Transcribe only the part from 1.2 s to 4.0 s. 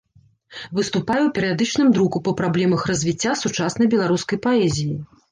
ў перыядычным друку па праблемах развіцця сучаснай